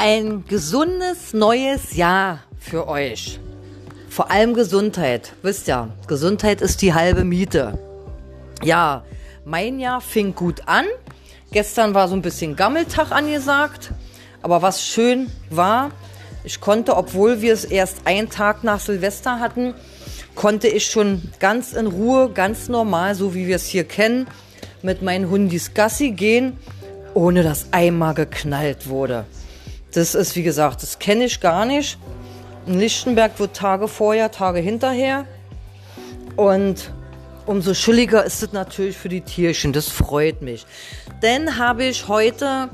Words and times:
ein 0.00 0.44
gesundes 0.46 1.32
neues 1.32 1.96
Jahr 1.96 2.44
für 2.56 2.86
euch. 2.86 3.40
Vor 4.08 4.30
allem 4.30 4.54
Gesundheit. 4.54 5.32
Wisst 5.42 5.66
ja, 5.66 5.88
Gesundheit 6.06 6.60
ist 6.60 6.82
die 6.82 6.94
halbe 6.94 7.24
Miete. 7.24 7.76
Ja, 8.62 9.02
mein 9.44 9.80
Jahr 9.80 10.00
fing 10.00 10.36
gut 10.36 10.62
an. 10.66 10.84
Gestern 11.50 11.94
war 11.94 12.06
so 12.06 12.14
ein 12.14 12.22
bisschen 12.22 12.54
Gammeltag 12.54 13.10
angesagt. 13.10 13.90
Aber 14.40 14.62
was 14.62 14.86
schön 14.86 15.32
war, 15.50 15.90
ich 16.44 16.60
konnte, 16.60 16.96
obwohl 16.96 17.40
wir 17.40 17.52
es 17.52 17.64
erst 17.64 18.02
einen 18.06 18.30
Tag 18.30 18.62
nach 18.62 18.78
Silvester 18.78 19.40
hatten, 19.40 19.74
konnte 20.36 20.68
ich 20.68 20.86
schon 20.86 21.22
ganz 21.40 21.72
in 21.72 21.88
Ruhe, 21.88 22.30
ganz 22.30 22.68
normal, 22.68 23.16
so 23.16 23.34
wie 23.34 23.48
wir 23.48 23.56
es 23.56 23.66
hier 23.66 23.82
kennen, 23.82 24.28
mit 24.80 25.02
meinen 25.02 25.28
Hundis 25.28 25.74
Gassi 25.74 26.12
gehen, 26.12 26.56
ohne 27.14 27.42
dass 27.42 27.72
einmal 27.72 28.14
geknallt 28.14 28.88
wurde. 28.88 29.24
Das 29.92 30.14
ist, 30.14 30.36
wie 30.36 30.42
gesagt, 30.42 30.82
das 30.82 30.98
kenne 30.98 31.24
ich 31.24 31.40
gar 31.40 31.64
nicht. 31.64 31.98
In 32.66 32.78
Lichtenberg 32.78 33.38
wird 33.38 33.56
Tage 33.56 33.88
vorher, 33.88 34.30
Tage 34.30 34.58
hinterher. 34.60 35.24
Und 36.36 36.92
umso 37.46 37.74
schulliger 37.74 38.24
ist 38.24 38.42
es 38.42 38.52
natürlich 38.52 38.96
für 38.96 39.08
die 39.08 39.22
Tierchen. 39.22 39.72
Das 39.72 39.88
freut 39.88 40.42
mich. 40.42 40.66
Denn 41.22 41.58
habe 41.58 41.84
ich 41.84 42.08
heute 42.08 42.68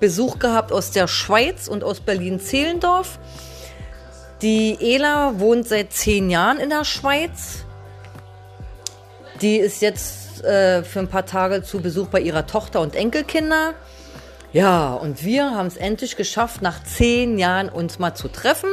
Besuch 0.00 0.38
gehabt 0.38 0.72
aus 0.72 0.90
der 0.90 1.08
Schweiz 1.08 1.68
und 1.68 1.84
aus 1.84 2.00
Berlin-Zehlendorf. 2.00 3.18
Die 4.42 4.76
Ela 4.80 5.38
wohnt 5.38 5.68
seit 5.68 5.92
zehn 5.92 6.30
Jahren 6.30 6.58
in 6.58 6.70
der 6.70 6.84
Schweiz. 6.84 7.64
Die 9.40 9.56
ist 9.56 9.82
jetzt 9.82 10.44
äh, 10.44 10.82
für 10.82 11.00
ein 11.00 11.08
paar 11.08 11.26
Tage 11.26 11.62
zu 11.62 11.80
Besuch 11.80 12.08
bei 12.08 12.20
ihrer 12.20 12.46
Tochter 12.46 12.80
und 12.80 12.94
Enkelkinder. 12.94 13.74
Ja, 14.52 14.94
und 14.94 15.24
wir 15.24 15.50
haben 15.50 15.66
es 15.66 15.76
endlich 15.76 16.16
geschafft, 16.16 16.62
nach 16.62 16.82
zehn 16.82 17.38
Jahren 17.38 17.68
uns 17.68 17.98
mal 17.98 18.14
zu 18.14 18.28
treffen. 18.28 18.70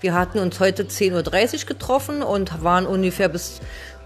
Wir 0.00 0.14
hatten 0.14 0.38
uns 0.38 0.60
heute 0.60 0.84
10.30 0.84 1.62
Uhr 1.62 1.66
getroffen 1.66 2.22
und 2.22 2.62
waren 2.62 2.86
ungefähr 2.86 3.28
bis 3.28 3.60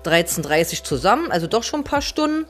13.30 0.04 0.78
Uhr 0.78 0.84
zusammen, 0.84 1.30
also 1.30 1.46
doch 1.46 1.62
schon 1.62 1.80
ein 1.80 1.84
paar 1.84 2.02
Stunden. 2.02 2.46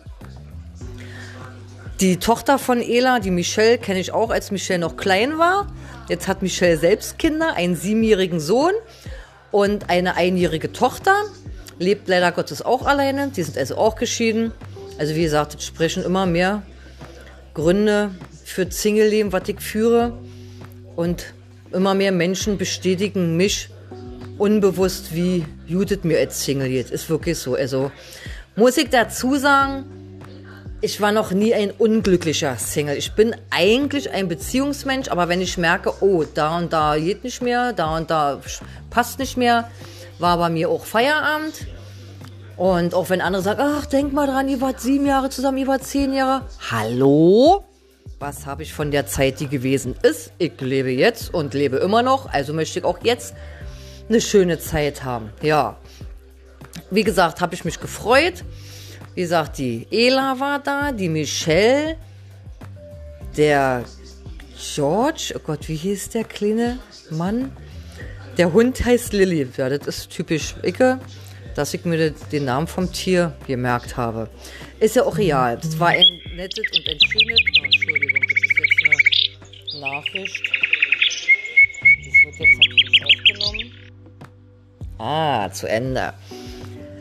Die 2.01 2.19
Tochter 2.19 2.59
von 2.59 2.81
Ela, 2.81 3.21
die 3.21 3.31
Michelle, 3.31 3.79
kenne 3.79 4.01
ich 4.01 4.13
auch, 4.13 4.31
als 4.31 4.51
Michelle 4.51 4.81
noch 4.81 4.97
klein 4.97 5.39
war. 5.39 5.67
Jetzt 6.09 6.29
hat 6.29 6.43
Michelle 6.43 6.77
selbst 6.77 7.19
Kinder, 7.19 7.55
einen 7.55 7.77
siebenjährigen 7.77 8.41
Sohn 8.41 8.73
und 9.51 9.89
eine 9.89 10.17
einjährige 10.17 10.73
Tochter. 10.73 11.15
Lebt 11.79 12.09
leider 12.09 12.33
Gottes 12.33 12.63
auch 12.63 12.87
alleine. 12.87 13.29
Die 13.29 13.43
sind 13.43 13.57
also 13.57 13.77
auch 13.77 13.97
geschieden. 13.97 14.53
Also 14.99 15.15
wie 15.15 15.23
gesagt, 15.23 15.55
es 15.55 15.65
sprechen 15.65 16.03
immer 16.03 16.27
mehr 16.27 16.63
Gründe 17.55 18.11
für 18.53 18.71
Single-Leben, 18.71 19.33
was 19.33 19.49
ich 19.49 19.61
führe. 19.61 20.13
Und 20.95 21.33
immer 21.73 21.95
mehr 21.95 22.13
Menschen 22.13 22.59
bestätigen 22.59 23.37
mich 23.37 23.69
unbewusst, 24.39 25.15
wie 25.15 25.45
Judith 25.67 26.01
mir 26.03 26.19
als 26.19 26.45
Single 26.45 26.69
geht. 26.69 26.91
Ist 26.91 27.09
wirklich 27.09 27.39
so. 27.39 27.55
Also 27.55 27.91
muss 28.57 28.77
ich 28.77 28.91
dazu 28.91 29.37
sagen, 29.37 29.85
ich 30.81 31.01
war 31.01 31.13
noch 31.13 31.31
nie 31.31 31.55
ein 31.55 31.71
unglücklicher 31.71 32.57
Single. 32.57 32.97
Ich 32.97 33.13
bin 33.13 33.35
eigentlich 33.51 34.11
ein 34.11 34.29
Beziehungsmensch, 34.29 35.09
aber 35.09 35.29
wenn 35.29 35.41
ich 35.41 35.57
merke, 35.57 35.93
oh, 36.01 36.25
da 36.25 36.59
und 36.59 36.73
da 36.73 36.97
geht 36.99 37.23
nicht 37.23 37.41
mehr, 37.41 37.73
da 37.73 37.97
und 37.97 38.11
da 38.11 38.41
passt 38.91 39.21
nicht 39.21 39.37
mehr, 39.37 39.71
war 40.19 40.37
bei 40.39 40.51
mir 40.51 40.69
auch 40.69 40.85
Feierabend. 40.85 41.55
Und 42.57 42.95
auch 42.95 43.11
wenn 43.11 43.21
andere 43.21 43.43
sagen, 43.43 43.61
ach, 43.63 43.87
denk 43.87 44.13
mal 44.13 44.27
dran, 44.27 44.49
ihr 44.49 44.61
wart 44.61 44.81
sieben 44.81 45.07
Jahre 45.07 45.31
zusammen, 45.31 45.59
ihr 45.59 45.67
wart 45.69 45.85
zehn 45.85 46.13
Jahre. 46.13 46.47
Hallo? 46.71 47.65
Was 48.23 48.47
habe 48.47 48.63
ich 48.63 48.73
von 48.73 48.93
der 48.93 49.05
Zeit, 49.09 49.41
die 49.41 49.49
gewesen 49.49 49.97
ist? 50.05 50.33
Ich 50.39 50.53
lebe 50.61 50.91
jetzt 50.91 51.35
und 51.35 51.55
lebe 51.55 51.79
immer 51.79 52.05
noch, 52.05 52.33
also 52.33 52.53
möchte 52.53 52.79
ich 52.79 52.85
auch 52.85 53.03
jetzt 53.03 53.35
eine 54.09 54.21
schöne 54.21 54.61
Zeit 54.61 55.03
haben. 55.03 55.33
Ja. 55.43 55.77
Wie 56.93 57.03
gesagt, 57.03 57.41
habe 57.41 57.57
ich 57.57 57.65
mich 57.65 57.81
gefreut. 57.81 58.45
Wie 59.17 59.23
gesagt, 59.23 59.59
die 59.59 59.89
Ela 59.91 60.39
war 60.39 60.61
da, 60.61 60.93
die 60.93 61.09
Michelle, 61.09 61.97
der 63.37 63.83
George, 64.77 65.35
oh 65.35 65.41
Gott, 65.45 65.69
wie 65.69 65.75
hieß 65.75 66.11
der 66.11 66.23
kleine 66.23 66.79
Mann? 67.11 67.51
Der 68.39 68.53
Hund 68.53 68.85
heißt 68.85 69.15
Lilly. 69.15 69.49
Ja, 69.57 69.69
das 69.69 69.89
ist 69.89 70.11
typisch 70.11 70.55
Icke, 70.63 71.01
dass 71.57 71.75
ich 71.75 71.85
mir 71.85 72.13
den 72.31 72.45
Namen 72.45 72.69
vom 72.69 72.93
Tier 72.93 73.33
gemerkt 73.49 73.97
habe. 73.97 74.31
Ist 74.83 74.97
ja 74.97 75.05
auch 75.05 75.17
real. 75.17 75.57
Das 75.59 75.79
war 75.79 75.89
ein 75.89 76.21
nettes 76.35 76.65
und 76.77 76.89
ein 76.89 76.99
schönes. 77.01 77.41
Oh, 77.61 77.65
Entschuldigung, 77.65 78.22
jetzt 78.63 79.75
eine 79.75 79.81
Nachricht. 79.81 80.51
Das 82.05 82.39
wird 82.39 82.49
jetzt 82.49 83.05
aufgenommen. 83.05 83.73
Ah, 84.99 85.51
zu 85.51 85.69
Ende. 85.69 86.15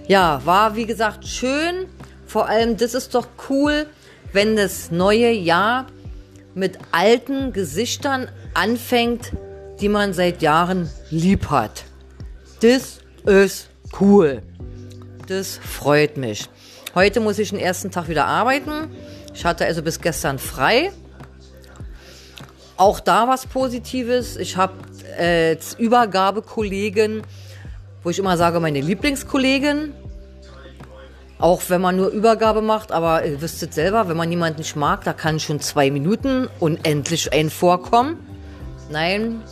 Ja, 0.07 0.41
war 0.45 0.75
wie 0.75 0.85
gesagt 0.85 1.27
schön. 1.27 1.87
Vor 2.25 2.47
allem, 2.47 2.77
das 2.77 2.93
ist 2.93 3.13
doch 3.13 3.27
cool, 3.49 3.87
wenn 4.33 4.55
das 4.55 4.91
neue 4.91 5.31
Jahr 5.31 5.87
mit 6.55 6.79
alten 6.91 7.53
Gesichtern 7.53 8.29
anfängt, 8.53 9.31
die 9.79 9.89
man 9.89 10.13
seit 10.13 10.41
Jahren 10.41 10.89
lieb 11.09 11.49
hat. 11.49 11.83
Das 12.61 12.99
ist 13.25 13.69
cool. 13.99 14.41
Das 15.27 15.57
freut 15.57 16.17
mich. 16.17 16.49
Heute 16.95 17.19
muss 17.19 17.39
ich 17.39 17.49
den 17.51 17.59
ersten 17.59 17.91
Tag 17.91 18.09
wieder 18.09 18.25
arbeiten. 18.25 18.89
Ich 19.33 19.45
hatte 19.45 19.65
also 19.65 19.81
bis 19.81 20.01
gestern 20.01 20.39
frei. 20.39 20.91
Auch 22.81 22.99
da 22.99 23.27
was 23.27 23.45
Positives. 23.45 24.37
Ich 24.37 24.57
habe 24.57 24.73
äh, 25.15 25.55
Übergabekollegen, 25.77 27.21
wo 28.01 28.09
ich 28.09 28.17
immer 28.17 28.37
sage, 28.37 28.59
meine 28.59 28.81
Lieblingskollegin. 28.81 29.93
Auch 31.37 31.61
wenn 31.67 31.79
man 31.79 31.95
nur 31.95 32.07
Übergabe 32.07 32.63
macht, 32.63 32.91
aber 32.91 33.23
ihr 33.23 33.39
wisst 33.39 33.61
es 33.61 33.75
selber, 33.75 34.09
wenn 34.09 34.17
man 34.17 34.31
jemanden 34.31 34.57
nicht 34.57 34.75
mag, 34.75 35.03
da 35.03 35.13
kann 35.13 35.39
schon 35.39 35.59
zwei 35.59 35.91
Minuten 35.91 36.49
unendlich 36.59 37.31
ein 37.31 37.51
vorkommen. 37.51 38.17
Nein, 38.89 39.43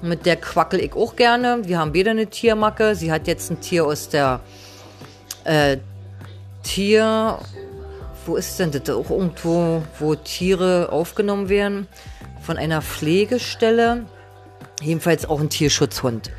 mit 0.00 0.24
der 0.24 0.36
quackel 0.36 0.78
ich 0.78 0.94
auch 0.94 1.16
gerne. 1.16 1.62
Wir 1.64 1.80
haben 1.80 1.92
beide 1.92 2.10
eine 2.10 2.28
Tiermacke. 2.28 2.94
Sie 2.94 3.10
hat 3.10 3.26
jetzt 3.26 3.50
ein 3.50 3.60
Tier 3.60 3.86
aus 3.86 4.08
der 4.08 4.38
äh, 5.42 5.78
Tier. 6.62 7.40
Wo 8.24 8.36
ist 8.36 8.56
denn 8.60 8.70
das? 8.70 8.88
Auch 8.88 9.10
irgendwo, 9.10 9.82
wo 9.98 10.14
Tiere 10.14 10.90
aufgenommen 10.92 11.48
werden. 11.48 11.88
Von 12.42 12.56
einer 12.56 12.82
Pflegestelle. 12.82 14.04
Jedenfalls 14.82 15.26
auch 15.26 15.40
ein 15.40 15.48
Tierschutzhund. 15.48 16.30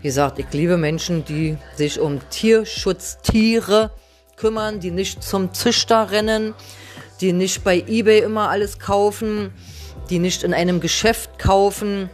Wie 0.00 0.08
gesagt, 0.08 0.38
ich 0.38 0.46
liebe 0.52 0.76
Menschen, 0.76 1.24
die 1.24 1.58
sich 1.74 1.98
um 1.98 2.20
Tierschutztiere 2.30 3.90
kümmern, 4.36 4.78
die 4.78 4.92
nicht 4.92 5.24
zum 5.24 5.52
Züchter 5.52 6.12
rennen, 6.12 6.54
die 7.20 7.32
nicht 7.32 7.64
bei 7.64 7.82
eBay 7.86 8.20
immer 8.20 8.48
alles 8.48 8.78
kaufen, 8.78 9.50
die 10.08 10.20
nicht 10.20 10.44
in 10.44 10.54
einem 10.54 10.80
Geschäft 10.80 11.38
kaufen, 11.38 12.08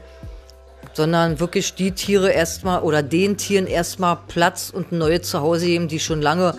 sondern 0.95 1.41
wirklich 1.41 1.75
die 1.75 1.93
Tiere 1.93 2.31
erstmal 2.31 2.83
oder 2.83 3.03
den 3.03 3.37
Tieren 3.37 3.67
erstmal 3.67 4.19
Platz 4.29 4.71
und 4.71 4.93
ein 4.93 4.99
neues 4.99 5.29
Zuhause 5.29 5.67
geben, 5.67 5.89
die 5.89 6.01
schon 6.01 6.23
lange 6.23 6.57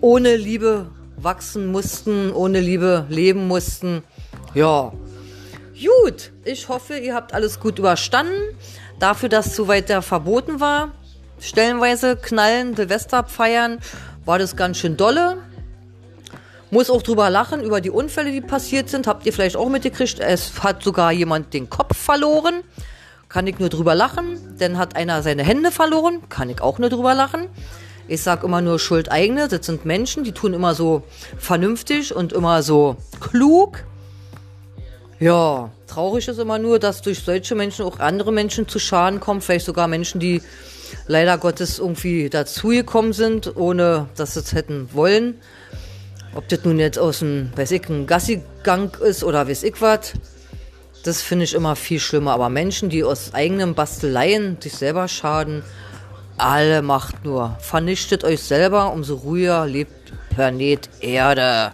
ohne 0.00 0.36
Liebe 0.36 0.86
wachsen 1.16 1.66
mussten, 1.72 2.32
ohne 2.32 2.60
Liebe 2.60 3.06
leben 3.08 3.48
mussten. 3.48 4.02
Ja. 4.54 4.92
Gut, 5.74 6.30
ich 6.44 6.68
hoffe, 6.68 6.96
ihr 6.98 7.14
habt 7.14 7.34
alles 7.34 7.58
gut 7.58 7.80
überstanden. 7.80 8.56
Dafür, 9.00 9.28
dass 9.28 9.54
zu 9.54 9.66
weit 9.66 9.90
verboten 10.04 10.60
war, 10.60 10.92
stellenweise 11.40 12.16
knallen, 12.16 12.76
Silvester 12.76 13.24
feiern, 13.24 13.80
war 14.24 14.38
das 14.38 14.54
ganz 14.54 14.78
schön 14.78 14.96
dolle. 14.96 15.38
Muss 16.70 16.90
auch 16.90 17.02
drüber 17.02 17.28
lachen, 17.28 17.60
über 17.60 17.80
die 17.80 17.90
Unfälle, 17.90 18.30
die 18.30 18.40
passiert 18.40 18.88
sind. 18.88 19.06
Habt 19.06 19.26
ihr 19.26 19.32
vielleicht 19.32 19.56
auch 19.56 19.68
mitgekriegt. 19.68 20.20
Es 20.20 20.62
hat 20.62 20.82
sogar 20.82 21.12
jemand 21.12 21.52
den 21.54 21.68
Kopf 21.68 21.96
verloren. 21.96 22.62
Kann 23.28 23.46
ich 23.46 23.58
nur 23.58 23.68
drüber 23.68 23.94
lachen. 23.94 24.56
Dann 24.58 24.78
hat 24.78 24.96
einer 24.96 25.22
seine 25.22 25.42
Hände 25.42 25.70
verloren. 25.70 26.28
Kann 26.28 26.50
ich 26.50 26.60
auch 26.60 26.78
nur 26.78 26.88
drüber 26.88 27.14
lachen. 27.14 27.48
Ich 28.06 28.22
sag 28.22 28.42
immer 28.44 28.60
nur 28.60 28.78
Schuld 28.78 29.10
eigene. 29.10 29.48
Das 29.48 29.66
sind 29.66 29.84
Menschen, 29.84 30.24
die 30.24 30.32
tun 30.32 30.52
immer 30.52 30.74
so 30.74 31.02
vernünftig 31.38 32.14
und 32.14 32.32
immer 32.32 32.62
so 32.62 32.96
klug. 33.20 33.84
Ja, 35.20 35.70
traurig 35.86 36.26
ist 36.28 36.38
immer 36.38 36.58
nur, 36.58 36.78
dass 36.78 37.02
durch 37.02 37.20
solche 37.20 37.54
Menschen 37.54 37.84
auch 37.84 38.00
andere 38.00 38.32
Menschen 38.32 38.66
zu 38.68 38.78
Schaden 38.78 39.20
kommen. 39.20 39.40
Vielleicht 39.40 39.66
sogar 39.66 39.86
Menschen, 39.86 40.20
die 40.20 40.42
leider 41.06 41.38
Gottes 41.38 41.78
irgendwie 41.78 42.28
dazugekommen 42.28 43.12
sind, 43.12 43.56
ohne 43.56 44.08
dass 44.16 44.34
sie 44.34 44.40
es 44.40 44.52
hätten 44.52 44.88
wollen. 44.92 45.40
Ob 46.34 46.48
das 46.48 46.64
nun 46.64 46.80
jetzt 46.80 46.98
aus 46.98 47.22
einem, 47.22 47.52
weiß 47.54 47.70
ich, 47.70 47.88
ein 47.88 48.06
Gassigang 48.06 48.90
ist 49.00 49.22
oder 49.22 49.48
weiß 49.48 49.62
ich 49.62 49.80
was. 49.80 50.14
Das 51.04 51.22
finde 51.22 51.44
ich 51.44 51.54
immer 51.54 51.76
viel 51.76 52.00
schlimmer. 52.00 52.32
Aber 52.32 52.48
Menschen, 52.48 52.88
die 52.88 53.04
aus 53.04 53.34
eigenen 53.34 53.74
Basteleien 53.74 54.56
sich 54.60 54.72
selber 54.72 55.06
schaden, 55.06 55.62
alle 56.36 56.82
macht 56.82 57.24
nur. 57.24 57.56
Vernichtet 57.60 58.24
euch 58.24 58.42
selber, 58.42 58.92
umso 58.92 59.14
ruhiger 59.14 59.66
lebt 59.66 60.12
Planet 60.30 60.88
Erde. 61.00 61.72